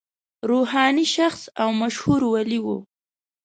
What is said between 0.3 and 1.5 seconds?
روحاني شخص